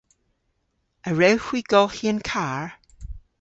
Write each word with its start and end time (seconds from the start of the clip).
A 1.09 1.11
wrewgh 1.13 1.45
hwi 1.47 1.59
golghi 1.71 2.07
an 2.11 2.19
karr? 2.29 2.65